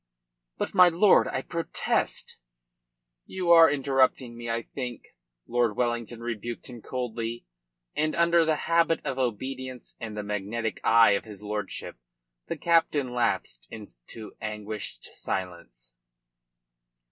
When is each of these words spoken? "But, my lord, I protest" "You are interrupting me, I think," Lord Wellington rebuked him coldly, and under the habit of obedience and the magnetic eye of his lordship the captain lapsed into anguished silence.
"But, 0.57 0.73
my 0.73 0.89
lord, 0.89 1.27
I 1.27 1.43
protest" 1.43 2.37
"You 3.27 3.51
are 3.51 3.69
interrupting 3.69 4.35
me, 4.35 4.49
I 4.49 4.63
think," 4.63 5.09
Lord 5.45 5.75
Wellington 5.77 6.21
rebuked 6.21 6.71
him 6.71 6.81
coldly, 6.81 7.45
and 7.95 8.15
under 8.15 8.43
the 8.43 8.55
habit 8.65 9.05
of 9.05 9.19
obedience 9.19 9.97
and 9.99 10.17
the 10.17 10.23
magnetic 10.23 10.81
eye 10.83 11.11
of 11.11 11.25
his 11.25 11.43
lordship 11.43 11.97
the 12.47 12.57
captain 12.57 13.13
lapsed 13.13 13.67
into 13.69 14.35
anguished 14.41 15.03
silence. 15.13 15.93